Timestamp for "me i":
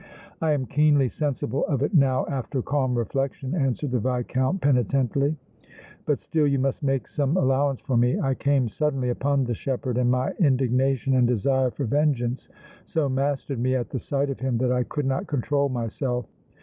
7.95-8.33